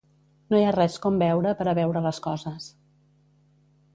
No 0.53 0.59
hi 0.59 0.63
ha 0.67 0.71
res 0.75 0.95
com 1.03 1.19
beure 1.23 1.51
per 1.59 1.67
a 1.73 1.77
veure 1.81 2.03
les 2.07 2.21
coses. 2.29 2.65